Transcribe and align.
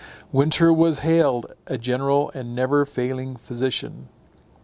Winter 0.31 0.73
was 0.73 0.97
hailed, 1.05 1.45
a 1.67 1.77
general 1.77 2.31
and 2.33 2.55
never 2.55 2.85
failing 2.87 3.35
physician. 3.35 4.09